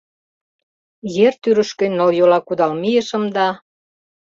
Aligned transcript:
Ер 1.25 1.33
тӱрышкӧ 1.41 1.85
нылйола 1.97 2.39
кудал 2.47 2.71
мийышым 2.81 3.23
да... 3.35 3.47